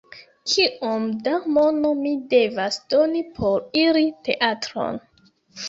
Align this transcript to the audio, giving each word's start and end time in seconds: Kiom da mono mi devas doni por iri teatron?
Kiom 0.53 1.03
da 1.27 1.33
mono 1.57 1.91
mi 1.99 2.15
devas 2.33 2.81
doni 2.95 3.23
por 3.39 3.63
iri 3.85 4.05
teatron? 4.31 5.03